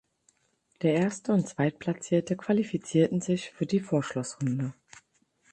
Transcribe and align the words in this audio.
Der 0.81 0.95
erste 0.95 1.31
und 1.31 1.47
zweit 1.47 1.77
Platzierte 1.77 2.35
qualifizierten 2.35 3.21
sich 3.21 3.51
für 3.51 3.67
die 3.67 3.81
Vorschlussrunde. 3.81 4.73